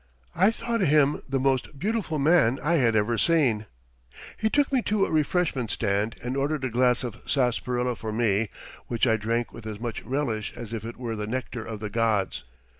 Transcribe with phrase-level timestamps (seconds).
[0.35, 3.67] I thought him the most beautiful man I had ever seen.
[4.35, 8.49] He took me to a refreshment stand and ordered a glass of sarsaparilla for me,
[8.87, 11.91] which I drank with as much relish as if it were the nectar of the
[11.91, 12.43] gods.